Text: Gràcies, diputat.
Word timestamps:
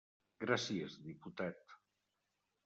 Gràcies, 0.43 0.95
diputat. 1.09 1.77